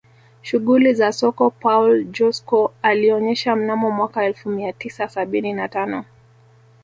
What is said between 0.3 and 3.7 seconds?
Shughuli za soko Paul Joskow alionyesha